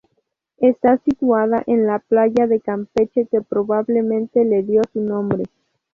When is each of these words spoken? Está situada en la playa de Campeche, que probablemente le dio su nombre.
Está 0.57 0.97
situada 0.97 1.61
en 1.67 1.85
la 1.85 1.99
playa 1.99 2.47
de 2.47 2.59
Campeche, 2.59 3.27
que 3.27 3.41
probablemente 3.43 4.43
le 4.45 4.63
dio 4.63 4.81
su 4.91 4.99
nombre. 4.99 5.43